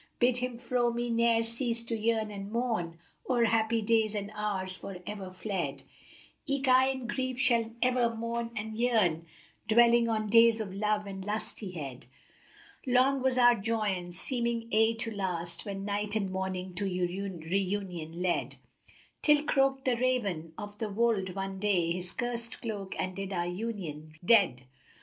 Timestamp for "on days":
10.09-10.59